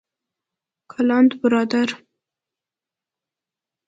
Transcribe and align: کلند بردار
کلند 0.91 1.31
بردار 1.41 1.89